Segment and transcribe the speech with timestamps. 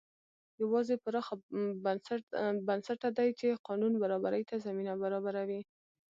[0.63, 1.27] یوازې پراخ
[2.67, 5.61] بنسټه دي چې قانون برابرۍ ته زمینه برابروي.